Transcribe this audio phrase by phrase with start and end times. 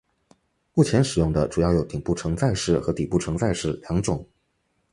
[0.73, 4.27] 目前使用的主要有顶部承载式和底部承载式两种。